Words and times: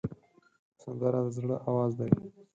سندره 0.81 1.21
د 1.25 1.27
زړه 1.35 1.55
آواز 1.69 1.91
دی 1.99 2.11